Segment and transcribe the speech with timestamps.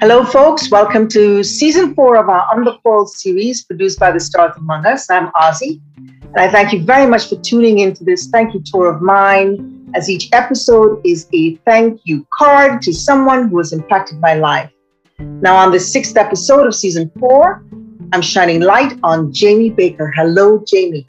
[0.00, 0.70] Hello, folks.
[0.70, 4.86] Welcome to season four of our On the Call series produced by the Stars Among
[4.86, 5.10] Us.
[5.10, 8.94] I'm Ozzy, and I thank you very much for tuning into this thank you tour
[8.94, 14.20] of mine, as each episode is a thank you card to someone who has impacted
[14.20, 14.70] my life.
[15.18, 17.64] Now, on the sixth episode of season four,
[18.12, 20.12] I'm shining light on Jamie Baker.
[20.14, 21.08] Hello, Jamie.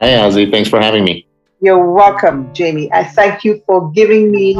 [0.00, 0.50] Hey, Ozzy.
[0.50, 1.26] Thanks for having me.
[1.60, 2.92] You're welcome, Jamie.
[2.92, 4.54] I thank you for giving me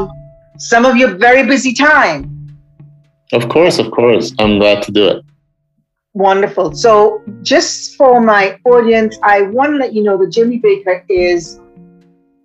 [0.57, 2.32] some of your very busy time
[3.33, 4.33] of course, of course.
[4.39, 5.25] I'm glad to do it.
[6.13, 6.75] Wonderful.
[6.75, 11.59] So, just for my audience, I want to let you know that Jimmy Baker is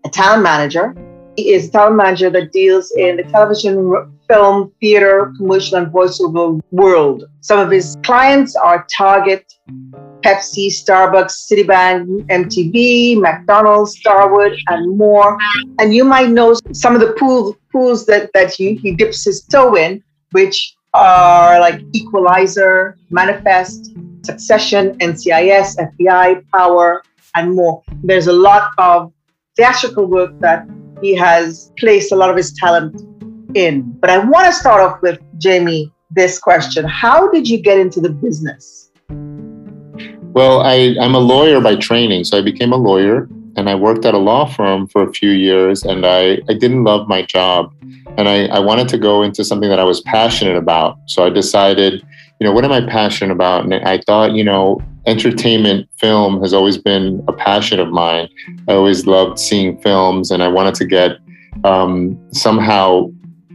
[0.07, 0.95] a talent manager.
[1.37, 6.61] He is a talent manager that deals in the television, film, theater, commercial, and voiceover
[6.71, 7.25] world.
[7.41, 9.45] Some of his clients are Target,
[10.23, 15.39] Pepsi, Starbucks, Citibank, MTV, McDonald's, Starwood, and more.
[15.79, 19.43] And you might know some of the pool, pools that, that he, he dips his
[19.43, 27.03] toe in, which are like Equalizer, Manifest, Succession, NCIS, FBI, Power,
[27.35, 27.83] and more.
[28.03, 29.13] There's a lot of
[29.57, 30.69] theatrical work that
[31.01, 33.01] he has placed a lot of his talent
[33.55, 33.83] in.
[34.01, 38.01] But I want to start off with Jamie this question How did you get into
[38.01, 38.91] the business?
[40.33, 42.25] Well, I, I'm a lawyer by training.
[42.25, 43.29] So I became a lawyer
[43.59, 46.85] and I worked at a law firm for a few years and I, I didn't
[46.85, 47.75] love my job
[48.17, 50.97] and I, I wanted to go into something that I was passionate about.
[51.07, 52.07] So I decided,
[52.39, 53.65] you know, what am I passionate about?
[53.65, 58.29] And I thought, you know, entertainment film has always been a passion of mine.
[58.69, 61.19] I always loved seeing films and I wanted to get
[61.65, 63.11] um, somehow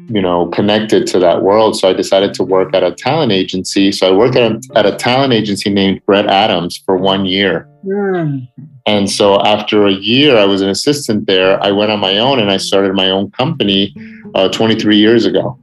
[0.09, 3.91] you know connected to that world so i decided to work at a talent agency
[3.91, 7.69] so i worked at a, at a talent agency named Bret Adams for one year
[7.85, 8.47] mm.
[8.85, 12.39] and so after a year i was an assistant there i went on my own
[12.39, 13.93] and i started my own company
[14.35, 15.57] uh, 23 years ago.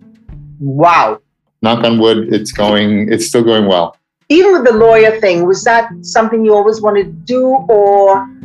[0.58, 1.20] Wow.
[1.62, 3.96] Knock on wood, it's going, it's still going well.
[4.28, 8.18] Even with the lawyer thing, was that something you always wanted to do or?
[8.18, 8.40] Um...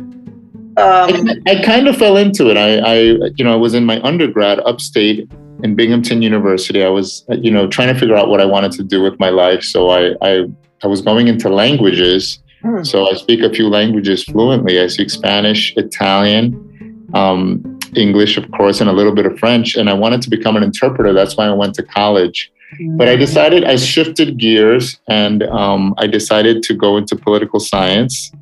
[0.76, 2.56] I, I, kind of fell into it.
[2.56, 2.92] I, I,
[3.36, 5.30] you know, I was in my undergrad upstate
[5.62, 6.84] in Binghamton University.
[6.84, 9.30] I was, you know, trying to figure out what I wanted to do with my
[9.30, 9.62] life.
[9.62, 10.44] So I, I,
[10.82, 12.38] I was going into languages.
[12.62, 12.82] Hmm.
[12.84, 14.80] So I speak a few languages fluently.
[14.80, 19.76] I speak Spanish, Italian, um, English, of course, and a little bit of French.
[19.76, 21.12] And I wanted to become an interpreter.
[21.12, 22.52] That's why I went to college.
[22.74, 22.96] Mm-hmm.
[22.96, 28.32] But I decided, I shifted gears and um, I decided to go into political science.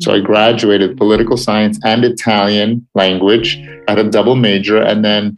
[0.00, 4.82] So I graduated political science and Italian language at a double major.
[4.82, 5.36] And then,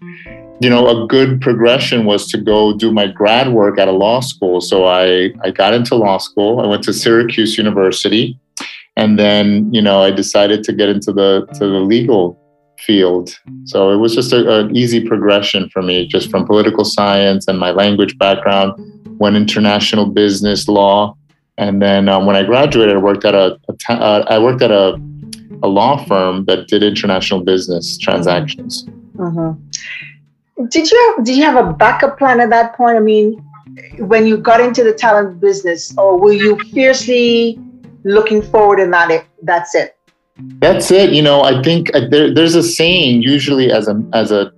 [0.60, 4.20] you know, a good progression was to go do my grad work at a law
[4.20, 4.60] school.
[4.60, 6.60] So I, I got into law school.
[6.60, 8.38] I went to Syracuse University.
[8.96, 12.38] And then, you know, I decided to get into the to the legal
[12.78, 13.38] field.
[13.64, 17.72] So it was just an easy progression for me, just from political science and my
[17.72, 18.72] language background,
[19.18, 21.14] went international business law,
[21.58, 24.70] and then um, when I graduated, I worked at a, a uh, I worked at
[24.70, 25.00] a,
[25.62, 28.84] a law firm that did international business transactions.
[29.16, 29.62] Mm-hmm.
[30.68, 32.96] Did you have, did you have a backup plan at that point?
[32.96, 33.44] I mean,
[33.98, 37.58] when you got into the talent business, or were you fiercely
[38.04, 39.96] looking forward and that it, that's it?
[40.58, 41.12] That's it.
[41.12, 44.52] You know, I think uh, there, there's a saying usually as a as a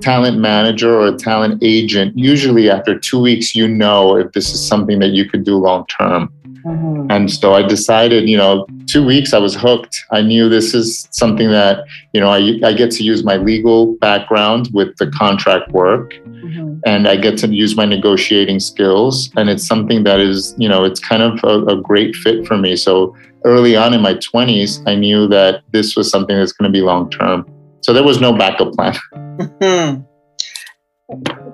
[0.00, 2.16] talent manager or a talent agent.
[2.18, 5.86] Usually, after two weeks, you know if this is something that you could do long
[5.86, 6.32] term.
[6.64, 7.10] Mm-hmm.
[7.10, 10.04] And so I decided, you know, two weeks I was hooked.
[10.10, 13.94] I knew this is something that, you know, I, I get to use my legal
[13.96, 16.78] background with the contract work mm-hmm.
[16.86, 19.30] and I get to use my negotiating skills.
[19.36, 22.56] And it's something that is, you know, it's kind of a, a great fit for
[22.56, 22.76] me.
[22.76, 26.72] So early on in my 20s, I knew that this was something that's going to
[26.72, 27.50] be long term.
[27.82, 28.96] So there was no backup plan.
[29.14, 30.02] Mm-hmm.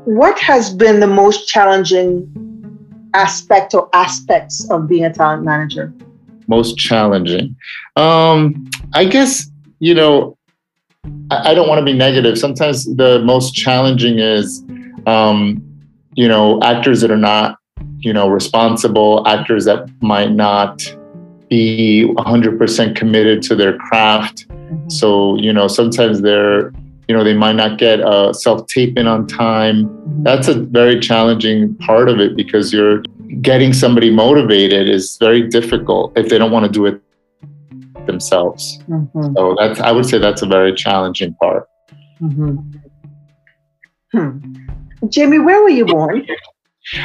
[0.06, 2.30] What has been the most challenging
[3.16, 5.93] aspect or aspects of being a talent manager?
[6.47, 7.57] Most challenging.
[7.97, 10.36] Um, I guess, you know,
[11.30, 12.39] I, I don't want to be negative.
[12.39, 14.63] Sometimes the most challenging is,
[15.07, 15.63] um,
[16.15, 17.59] you know, actors that are not,
[17.98, 20.83] you know, responsible, actors that might not
[21.48, 24.47] be 100% committed to their craft.
[24.48, 24.89] Mm-hmm.
[24.91, 26.72] So, you know, sometimes they're,
[27.08, 29.91] you know, they might not get a self tape in on time.
[30.22, 33.03] That's a very challenging part of it because you're
[33.41, 37.00] getting somebody motivated is very difficult if they don't want to do it
[38.06, 38.78] themselves.
[38.88, 39.34] Mm-hmm.
[39.36, 41.68] So that's, I would say that's a very challenging part.
[42.20, 42.56] Mm-hmm.
[44.12, 45.09] Hmm.
[45.09, 46.26] Jamie, where were you born?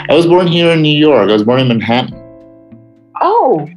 [0.09, 1.29] I was born here in New York.
[1.29, 2.17] I was born in Manhattan.
[3.19, 3.67] Oh,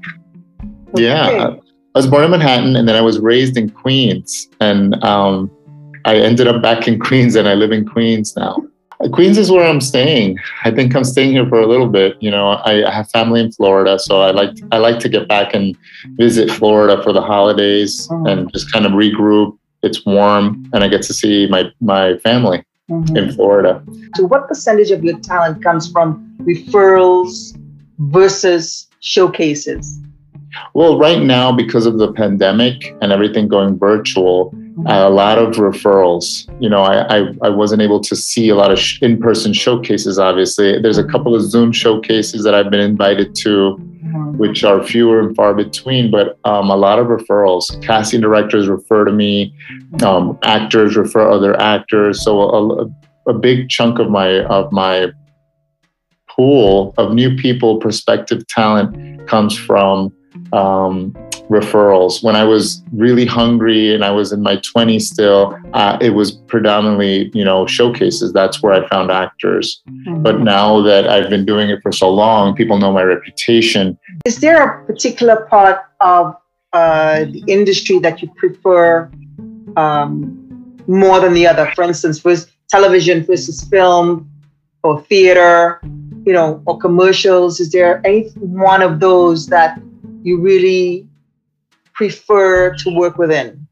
[0.96, 1.56] yeah.
[1.94, 4.48] I was born in Manhattan and then I was raised in Queens.
[4.60, 5.50] And um,
[6.04, 8.62] I ended up back in Queens and I live in Queens now.
[9.12, 10.38] Queens is where I'm staying.
[10.64, 12.16] I think I'm staying here for a little bit.
[12.22, 15.28] You know, I, I, have family in Florida, so I like I like to get
[15.28, 15.76] back and
[16.16, 18.26] visit Florida for the holidays mm-hmm.
[18.26, 19.58] and just kind of regroup.
[19.82, 23.16] It's warm, and I get to see my my family mm-hmm.
[23.16, 23.84] in Florida.
[24.14, 27.58] So, what percentage of your talent comes from referrals
[27.98, 29.98] versus showcases?
[30.72, 34.54] Well, right now, because of the pandemic and everything going virtual,
[34.86, 36.48] a lot of referrals.
[36.60, 39.52] You know, I, I, I wasn't able to see a lot of sh- in person
[39.52, 40.80] showcases, obviously.
[40.80, 44.36] There's a couple of Zoom showcases that I've been invited to, mm-hmm.
[44.36, 47.80] which are fewer and far between, but um, a lot of referrals.
[47.82, 49.54] Casting directors refer to me,
[50.02, 52.24] um, actors refer other actors.
[52.24, 55.12] So a, a big chunk of my of my
[56.28, 60.12] pool of new people, prospective talent comes from
[60.52, 61.14] um,
[61.48, 62.22] referrals.
[62.22, 66.32] When I was really hungry and I was in my 20s still, uh, it was
[66.32, 68.32] predominantly, you know, showcases.
[68.32, 69.82] That's where I found actors.
[69.88, 70.22] Mm-hmm.
[70.22, 73.98] But now that I've been doing it for so long, people know my reputation.
[74.24, 76.34] Is there a particular part of
[76.72, 79.10] uh, the industry that you prefer
[79.76, 81.70] um, more than the other?
[81.74, 84.30] For instance, was television versus film
[84.82, 85.80] or theater,
[86.24, 87.60] you know, or commercials?
[87.60, 89.80] Is there any one of those that
[90.22, 91.06] you really
[91.94, 93.66] prefer to work within?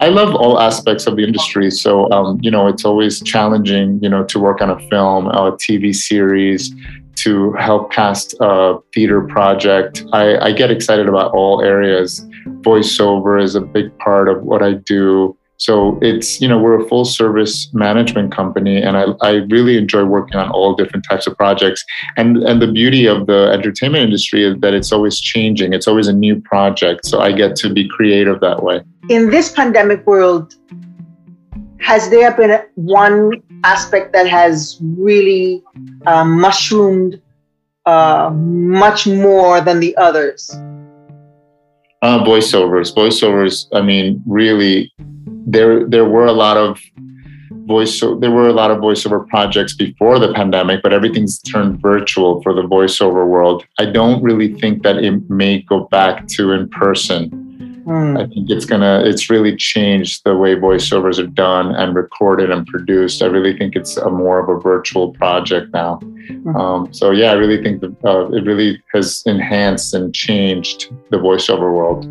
[0.00, 1.70] I love all aspects of the industry.
[1.70, 5.52] So, um, you know, it's always challenging, you know, to work on a film, a
[5.52, 6.74] TV series,
[7.16, 10.04] to help cast a theater project.
[10.12, 12.20] I, I get excited about all areas.
[12.60, 15.36] Voiceover is a big part of what I do.
[15.58, 20.04] So it's, you know, we're a full service management company and I, I really enjoy
[20.04, 21.84] working on all different types of projects.
[22.16, 25.72] And and the beauty of the entertainment industry is that it's always changing.
[25.72, 27.06] It's always a new project.
[27.06, 28.82] So I get to be creative that way.
[29.08, 30.54] In this pandemic world,
[31.80, 35.62] has there been one aspect that has really
[36.06, 37.20] um, mushroomed
[37.86, 40.50] uh, much more than the others?
[42.02, 42.94] Uh, voiceovers.
[42.94, 44.92] Voiceovers, I mean, really
[45.46, 46.80] there there were a lot of
[47.66, 52.42] voice there were a lot of voiceover projects before the pandemic but everything's turned virtual
[52.42, 56.68] for the voiceover world i don't really think that it may go back to in
[56.68, 57.30] person
[57.86, 58.20] mm.
[58.20, 62.66] i think it's gonna it's really changed the way voiceovers are done and recorded and
[62.66, 66.56] produced i really think it's a more of a virtual project now mm.
[66.56, 71.16] um, so yeah i really think that uh, it really has enhanced and changed the
[71.16, 72.04] voiceover world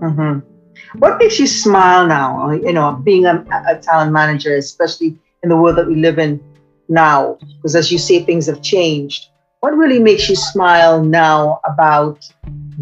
[0.00, 0.53] mm-hmm.
[0.98, 2.50] What makes you smile now?
[2.50, 6.40] You know, being a, a talent manager, especially in the world that we live in
[6.88, 9.28] now, because as you say, things have changed.
[9.60, 12.24] What really makes you smile now about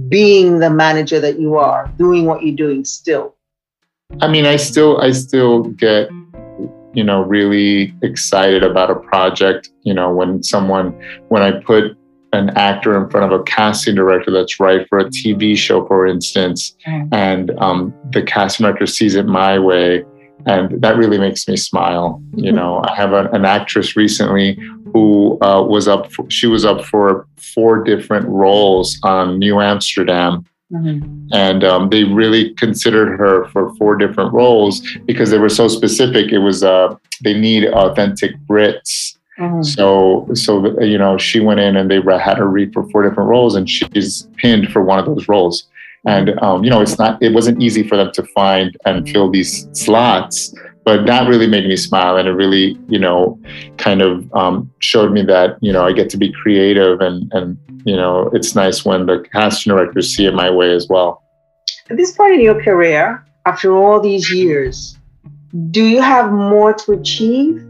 [0.08, 3.34] being the manager that you are, doing what you're doing still?
[4.20, 6.10] I mean, I still, I still get,
[6.92, 9.70] you know, really excited about a project.
[9.82, 10.90] You know, when someone,
[11.28, 11.96] when I put
[12.32, 16.06] an actor in front of a casting director that's right for a TV show, for
[16.06, 16.74] instance,
[17.12, 20.04] and um, the casting director sees it my way,
[20.46, 22.22] and that really makes me smile.
[22.34, 22.56] You mm-hmm.
[22.56, 24.58] know, I have a, an actress recently
[24.92, 26.10] who uh, was up.
[26.10, 30.46] For, she was up for four different roles on New Amsterdam.
[30.72, 31.28] Mm-hmm.
[31.32, 36.32] And um, they really considered her for four different roles because they were so specific.
[36.32, 39.62] It was uh, they need authentic Brits Mm-hmm.
[39.62, 43.30] So, so you know, she went in and they had her read for four different
[43.30, 45.68] roles, and she's pinned for one of those roles.
[46.04, 49.30] And um, you know, it's not, it wasn't easy for them to find and fill
[49.30, 53.40] these slots, but that really made me smile, and it really, you know,
[53.78, 57.56] kind of um, showed me that you know I get to be creative, and and
[57.84, 61.22] you know, it's nice when the casting directors see it my way as well.
[61.90, 64.98] At this point in your career, after all these years,
[65.70, 67.64] do you have more to achieve?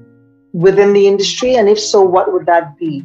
[0.52, 1.54] Within the industry?
[1.54, 3.04] And if so, what would that be?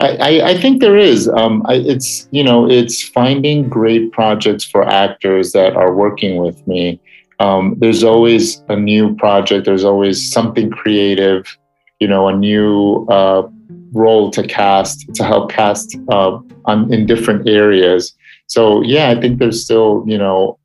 [0.00, 1.28] I, I, think there is.
[1.28, 6.66] Um, I, it's you know it's finding great projects for actors that are working with
[6.66, 7.00] me.
[7.40, 9.66] Um, there's always a new project.
[9.66, 11.58] There's always something creative.
[12.00, 13.48] You know, a new uh,
[13.92, 18.14] role to cast to help cast uh, on, in different areas.
[18.46, 20.58] So yeah, I think there's still you know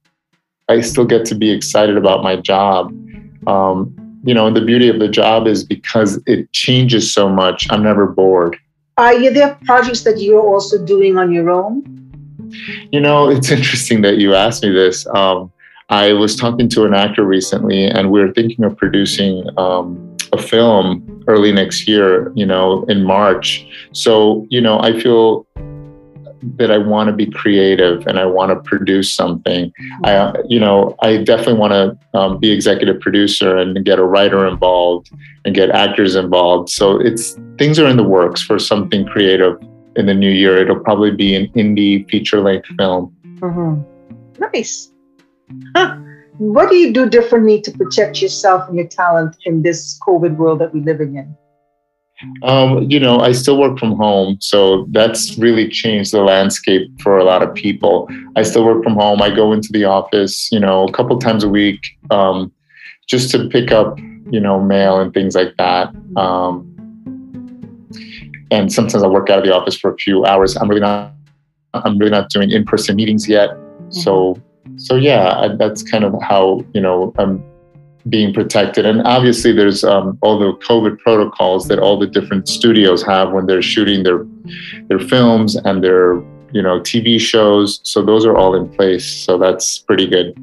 [0.68, 2.94] I still get to be excited about my job.
[3.48, 7.84] Um, you know, the beauty of the job is because it changes so much, I'm
[7.84, 8.58] never bored.
[8.98, 11.84] Are there projects that you're also doing on your own?
[12.92, 15.08] You know, it's interesting that you asked me this.
[15.08, 15.52] Um,
[15.90, 20.42] I was talking to an actor recently, and we are thinking of producing um, a
[20.42, 23.66] film early next year, you know, in March.
[23.94, 25.48] So, you know, I feel
[26.42, 29.72] that I want to be creative and I want to produce something.
[30.04, 34.48] I, you know, I definitely want to um, be executive producer and get a writer
[34.48, 35.12] involved
[35.46, 36.70] and get actors involved.
[36.70, 39.62] So it's things are in the works for something creative
[39.96, 40.58] in the new year.
[40.58, 43.16] It'll probably be an indie feature length film.
[43.24, 44.42] Mm-hmm.
[44.54, 44.92] Nice.
[45.76, 45.98] Huh.
[46.38, 50.60] What do you do differently to protect yourself and your talent in this COVID world
[50.60, 51.36] that we're living in?
[52.44, 57.18] Um, you know, I still work from home, so that's really changed the landscape for
[57.18, 58.10] a lot of people.
[58.36, 59.22] I still work from home.
[59.22, 61.80] I go into the office, you know, a couple times a week,
[62.12, 62.52] um,
[63.08, 63.98] just to pick up,
[64.30, 65.96] you know, mail and things like that.
[66.18, 66.66] Um,
[68.52, 70.58] and sometimes I work out of the office for a few hours.
[70.58, 71.14] I'm really not,
[71.74, 73.52] I'm really not doing in-person meetings yet.
[73.90, 74.38] So,
[74.76, 77.44] so yeah, I, that's kind of how you know I'm
[78.10, 78.86] being protected.
[78.86, 83.46] And obviously, there's um, all the COVID protocols that all the different studios have when
[83.46, 84.26] they're shooting their
[84.88, 86.16] their films and their
[86.52, 87.80] you know TV shows.
[87.84, 89.06] So those are all in place.
[89.06, 90.36] So that's pretty good.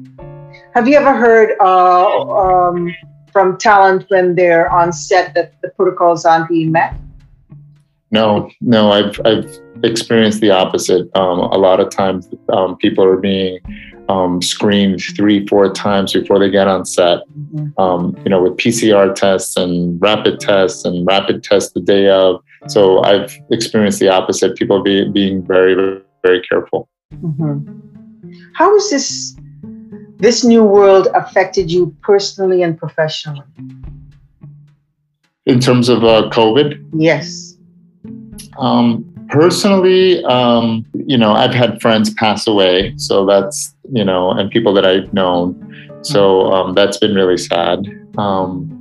[0.73, 2.21] Have you ever heard uh,
[2.69, 2.93] um,
[3.31, 6.95] from talent when they're on set that the protocols aren't being met?
[8.11, 11.09] No, no, I've I've experienced the opposite.
[11.15, 13.59] Um, a lot of times, um, people are being
[14.09, 17.19] um, screened three, four times before they get on set.
[17.29, 17.79] Mm-hmm.
[17.79, 22.41] Um, you know, with PCR tests and rapid tests and rapid tests the day of.
[22.67, 24.57] So I've experienced the opposite.
[24.57, 26.89] People be, being very, very careful.
[27.13, 27.79] Mm-hmm.
[28.53, 29.35] How has this
[30.17, 33.45] this new world affected you personally and professionally?
[35.45, 36.83] In terms of uh, COVID?
[36.93, 37.55] Yes.
[38.57, 44.51] Um, personally, um, you know, I've had friends pass away, so that's you know, and
[44.51, 47.85] people that I've known, so um, that's been really sad.
[48.17, 48.73] Um,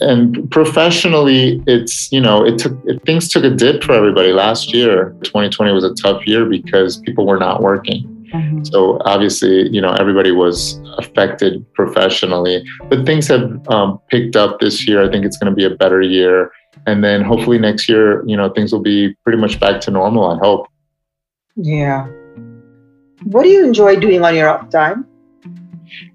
[0.00, 4.72] and professionally, it's you know, it took it, things took a dip for everybody last
[4.72, 5.16] year.
[5.24, 8.14] 2020 was a tough year because people were not working.
[8.32, 8.64] Mm-hmm.
[8.64, 14.86] So obviously, you know, everybody was affected professionally, but things have um, picked up this
[14.86, 15.02] year.
[15.02, 16.52] I think it's going to be a better year
[16.86, 20.26] and then hopefully next year you know things will be pretty much back to normal
[20.30, 20.66] i hope.
[21.56, 22.06] Yeah.
[23.24, 25.06] What do you enjoy doing on your off time?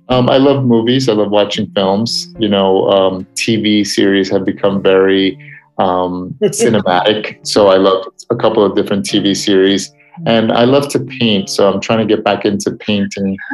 [0.09, 1.09] Um, i love movies.
[1.09, 2.33] I love watching films.
[2.39, 5.37] You know um, tv series have become very
[5.79, 9.91] um, cinematic so i love a couple of different tv series.
[10.27, 13.37] And i love to paint so i'm trying to get back into painting.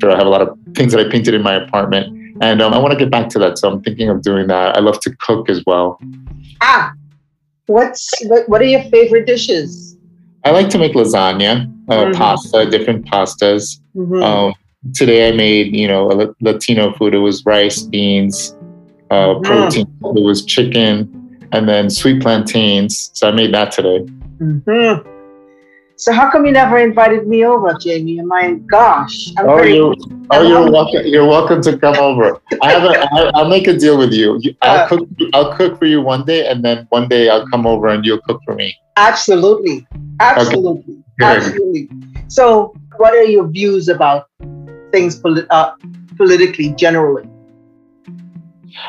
[0.00, 2.72] Sure i have a lot of things that i painted in my apartment and um,
[2.72, 5.00] i want to get back to that so i'm thinking of doing that i love
[5.00, 5.98] to cook as well
[6.60, 6.92] Ah,
[7.66, 9.96] what's what, what are your favorite dishes?
[10.44, 12.12] I like to make lasagna, uh, mm-hmm.
[12.12, 13.80] pasta, different pastas.
[13.94, 14.22] Mm-hmm.
[14.22, 14.54] Um,
[14.94, 17.14] today I made, you know, a Latino food.
[17.14, 18.56] It was rice, beans,
[19.10, 19.42] uh, mm-hmm.
[19.42, 19.86] protein.
[20.16, 23.10] It was chicken, and then sweet plantains.
[23.14, 24.00] So I made that today.
[24.38, 25.08] Mm-hmm.
[26.00, 28.22] So how come you never invited me over, Jamie?
[28.22, 29.94] My gosh, I'm oh, pretty, you,
[30.30, 31.02] oh, you're welcome.
[31.04, 32.40] You're welcome to come over.
[32.62, 32.98] I have a.
[32.98, 34.40] I, I'll make a deal with you.
[34.62, 35.08] I'll uh, cook.
[35.34, 38.22] I'll cook for you one day, and then one day I'll come over and you'll
[38.22, 38.74] cook for me.
[38.96, 39.86] Absolutely,
[40.20, 41.36] absolutely, okay.
[41.36, 41.90] absolutely.
[42.28, 44.30] So, what are your views about
[44.92, 45.74] things polit- uh,
[46.16, 47.28] politically, generally?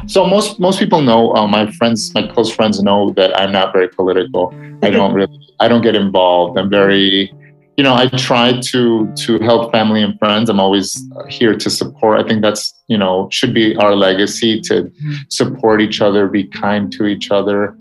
[0.08, 3.74] So most most people know uh, my friends, my close friends know that I'm not
[3.74, 4.54] very political.
[4.82, 6.58] I don't really, I don't get involved.
[6.58, 7.34] I'm very,
[7.78, 10.50] you know, I try to to help family and friends.
[10.50, 12.20] I'm always here to support.
[12.20, 15.14] I think that's you know should be our legacy to mm-hmm.
[15.30, 17.78] support each other, be kind to each other,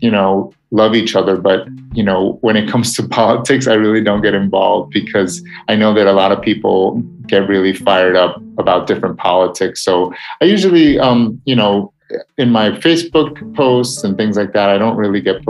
[0.00, 1.36] you know, love each other.
[1.36, 5.76] But you know, when it comes to politics, I really don't get involved because I
[5.76, 9.82] know that a lot of people get really fired up about different politics.
[9.82, 11.92] So I usually, um, you know,
[12.38, 15.42] in my Facebook posts and things like that, I don't really get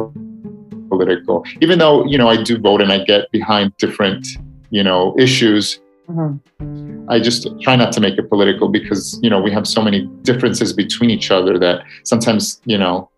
[0.89, 4.27] political, even though, you know, I do vote and I get behind different,
[4.71, 5.81] you know, issues.
[6.09, 7.11] Mm-hmm.
[7.11, 10.07] I just try not to make it political because, you know, we have so many
[10.23, 13.11] differences between each other that sometimes, you know.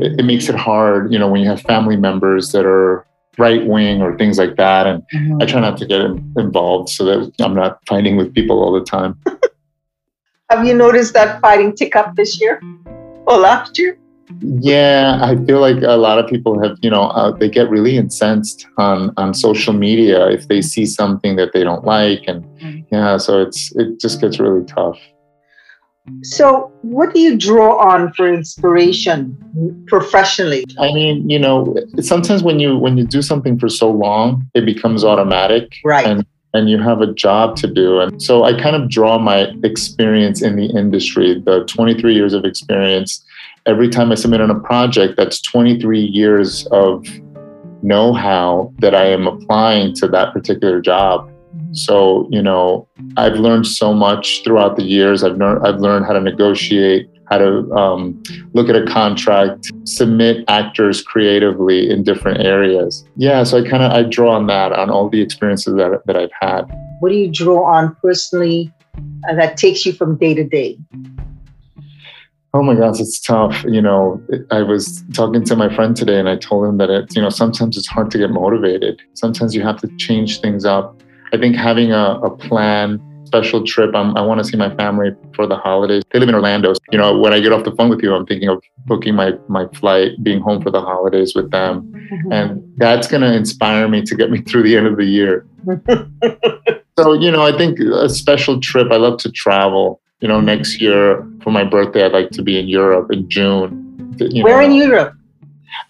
[0.00, 3.06] It, it makes it hard, you know, when you have family members that are
[3.38, 4.86] right wing or things like that.
[4.86, 5.42] And mm-hmm.
[5.42, 8.84] I try not to get involved so that I'm not fighting with people all the
[8.84, 9.18] time.
[10.50, 12.60] Have you noticed that fighting tick up this year
[13.26, 13.98] or last year?
[14.40, 17.96] Yeah, I feel like a lot of people have, you know, uh, they get really
[17.96, 22.80] incensed on on social media if they see something that they don't like, and mm-hmm.
[22.94, 24.98] yeah, so it's it just gets really tough.
[26.22, 30.64] So, what do you draw on for inspiration professionally?
[30.80, 34.64] I mean, you know, sometimes when you when you do something for so long, it
[34.64, 36.06] becomes automatic, right?
[36.06, 38.00] And and you have a job to do.
[38.00, 42.44] And so I kind of draw my experience in the industry, the 23 years of
[42.44, 43.24] experience.
[43.64, 47.06] Every time I submit on a project, that's 23 years of
[47.82, 51.31] know how that I am applying to that particular job.
[51.72, 55.24] So, you know, I've learned so much throughout the years.
[55.24, 60.44] I've learned I've learned how to negotiate, how to um, look at a contract, submit
[60.48, 63.04] actors creatively in different areas.
[63.16, 66.16] Yeah, so I kind of I draw on that on all the experiences that that
[66.16, 66.62] I've had.
[67.00, 68.72] What do you draw on personally
[69.28, 70.78] uh, that takes you from day to day?
[72.54, 73.64] Oh my gosh, it's tough.
[73.64, 77.16] You know, I was talking to my friend today and I told him that it,
[77.16, 79.00] you know, sometimes it's hard to get motivated.
[79.14, 81.01] Sometimes you have to change things up.
[81.32, 85.10] I think having a, a plan, special trip, I'm, i want to see my family
[85.34, 86.02] for the holidays.
[86.12, 86.74] They live in Orlando.
[86.90, 89.32] You know, when I get off the phone with you, I'm thinking of booking my,
[89.48, 91.90] my flight, being home for the holidays with them.
[92.12, 92.32] Mm-hmm.
[92.32, 95.46] And that's going to inspire me to get me through the end of the year.
[96.98, 100.80] so, you know, I think a special trip, I love to travel you know, next
[100.80, 104.16] year for my birthday, I'd like to be in Europe in June.
[104.18, 104.66] You Where know.
[104.66, 105.14] in Europe?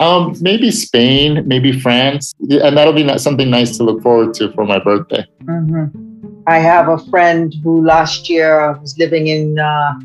[0.01, 4.65] Um, maybe Spain, maybe France, and that'll be something nice to look forward to for
[4.65, 5.27] my birthday.
[5.45, 6.43] Mm-hmm.
[6.47, 9.99] I have a friend who last year was living in uh,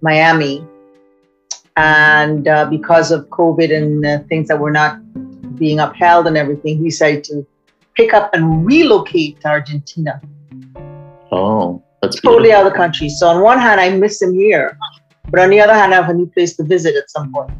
[0.00, 0.66] Miami,
[1.76, 4.98] and uh, because of COVID and uh, things that were not
[5.56, 7.46] being upheld and everything, he decided to
[7.94, 10.20] pick up and relocate to Argentina.
[11.30, 11.82] Oh.
[12.02, 13.08] That's totally out of the country.
[13.08, 14.76] So on one hand, I miss him here,
[15.30, 17.52] but on the other hand, I have a new place to visit at some point.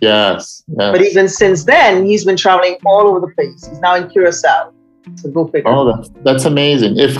[0.00, 0.92] Yes, yes.
[0.92, 3.66] But even since then, he's been traveling all over the place.
[3.66, 4.72] He's now in Curacao.
[5.16, 5.68] So go figure.
[5.70, 6.98] Oh, that's, that's amazing.
[6.98, 7.16] If,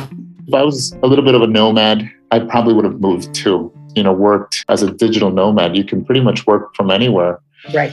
[0.47, 3.73] if I was a little bit of a nomad, I probably would have moved too.
[3.95, 5.77] You know, worked as a digital nomad.
[5.77, 7.41] You can pretty much work from anywhere.
[7.75, 7.93] Right.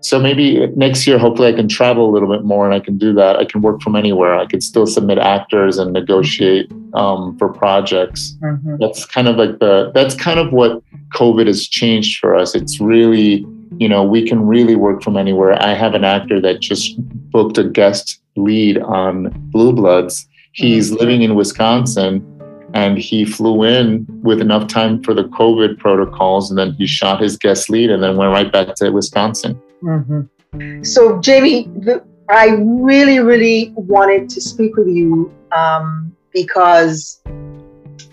[0.00, 2.96] So maybe next year, hopefully, I can travel a little bit more and I can
[2.96, 3.36] do that.
[3.36, 4.38] I can work from anywhere.
[4.38, 8.36] I could still submit actors and negotiate um, for projects.
[8.40, 8.76] Mm-hmm.
[8.78, 12.54] That's kind of like the that's kind of what COVID has changed for us.
[12.54, 13.44] It's really
[13.78, 15.60] you know we can really work from anywhere.
[15.62, 16.96] I have an actor that just
[17.30, 20.26] booked a guest lead on Blue Bloods.
[20.52, 21.00] He's mm-hmm.
[21.00, 22.32] living in Wisconsin
[22.74, 27.22] and he flew in with enough time for the COVID protocols, and then he shot
[27.22, 29.60] his guest lead, and then went right back to Wisconsin.
[29.82, 30.82] Mm-hmm.
[30.82, 37.22] So, Jamie, the, I really, really wanted to speak with you um, because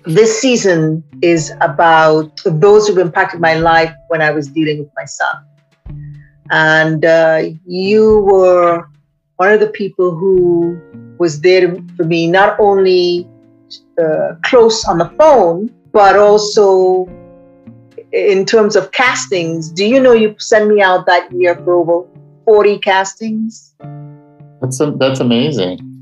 [0.05, 5.05] this season is about those who've impacted my life when I was dealing with my
[5.05, 5.45] son.
[6.51, 8.87] And uh, you were
[9.37, 10.79] one of the people who
[11.17, 13.27] was there for me, not only
[14.01, 17.07] uh, close on the phone, but also
[18.11, 22.07] in terms of castings, do you know you sent me out that year for over
[22.45, 23.73] 40 castings?
[24.61, 25.92] That's, a, that's amazing.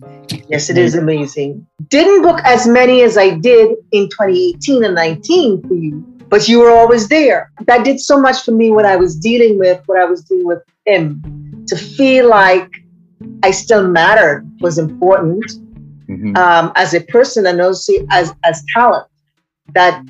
[0.49, 1.65] Yes, it is amazing.
[1.87, 6.59] Didn't book as many as I did in 2018 and 19 for you, but you
[6.59, 7.51] were always there.
[7.65, 10.45] That did so much for me when I was dealing with what I was dealing
[10.45, 12.69] with him to feel like
[13.43, 15.45] I still mattered was important
[16.07, 16.35] mm-hmm.
[16.35, 19.07] um, as a person and also as, as talent.
[19.73, 20.03] That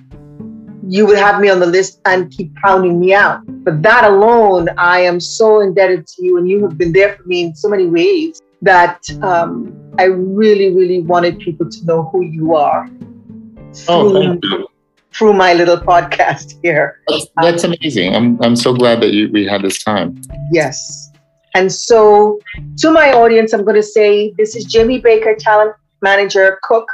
[0.88, 3.42] you would have me on the list and keep pounding me out.
[3.64, 7.24] But that alone, I am so indebted to you, and you have been there for
[7.24, 12.24] me in so many ways that um, I really, really wanted people to know who
[12.24, 12.90] you are.
[12.90, 14.68] Oh, through, oh, thank you.
[15.14, 17.02] Through my little podcast here.
[17.08, 18.16] That's, that's um, amazing.
[18.16, 20.22] I'm, I'm so glad that you, we had this time.
[20.52, 21.12] Yes.
[21.54, 22.40] And so,
[22.78, 26.90] to my audience, I'm going to say this is Jamie Baker, talent manager, cook,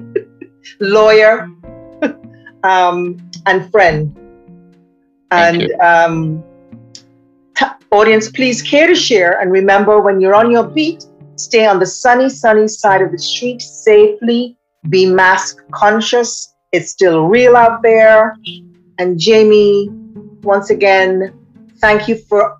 [0.80, 1.48] lawyer,
[2.64, 4.14] um, and friend.
[5.30, 6.44] and um,
[7.90, 9.40] audience, please care to share.
[9.40, 11.04] And remember, when you're on your beat,
[11.36, 14.56] stay on the sunny, sunny side of the street safely.
[14.88, 16.54] Be mask conscious.
[16.72, 18.36] It's still real out there.
[18.98, 19.88] And Jamie,
[20.42, 21.32] once again,
[21.78, 22.58] thank you for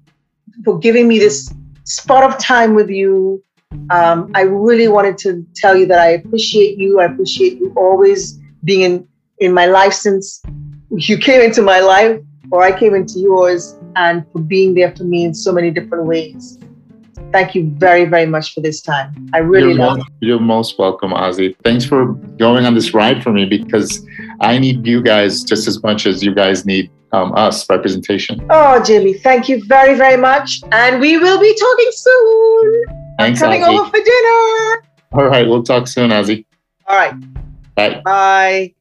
[0.64, 1.52] for giving me this
[1.84, 3.42] spot of time with you.
[3.90, 7.00] Um, I really wanted to tell you that I appreciate you.
[7.00, 10.42] I appreciate you always being in in my life since
[10.90, 15.04] you came into my life or I came into yours and for being there for
[15.04, 16.58] me in so many different ways.
[17.32, 19.28] Thank you very, very much for this time.
[19.34, 21.54] I really you're love most, You're most welcome, Ozzy.
[21.62, 24.06] Thanks for going on this ride for me because
[24.40, 28.46] I need you guys just as much as you guys need um, us representation.
[28.50, 30.60] Oh, Jimmy, thank you very, very much.
[30.72, 32.84] And we will be talking soon.
[33.18, 33.78] Thanks, I'm coming Ozzy.
[33.78, 34.82] over for dinner.
[35.12, 36.44] All right, we'll talk soon, Ozzy.
[36.86, 37.14] All right.
[37.74, 38.00] Bye.
[38.04, 38.74] Bye.